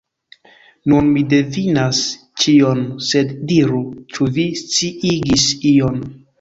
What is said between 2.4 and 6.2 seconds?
ĉion, sed diru, ĉu vi sciigis ion!